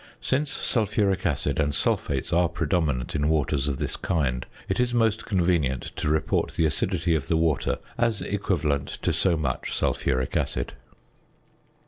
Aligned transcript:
Since 0.19 0.49
sulphuric 0.51 1.27
acid 1.27 1.59
and 1.59 1.75
sulphates 1.75 2.33
are 2.33 2.49
predominant 2.49 3.13
in 3.13 3.29
waters 3.29 3.67
of 3.67 3.77
this 3.77 3.95
kind, 3.95 4.47
it 4.67 4.79
is 4.79 4.95
most 4.95 5.27
convenient 5.27 5.91
to 5.97 6.09
report 6.09 6.53
the 6.53 6.65
acidity 6.65 7.13
of 7.13 7.27
the 7.27 7.37
water 7.37 7.77
as 7.99 8.19
equivalent 8.23 8.87
to 9.03 9.13
so 9.13 9.37
much 9.37 9.75
sulphuric 9.75 10.35
acid. 10.35 10.73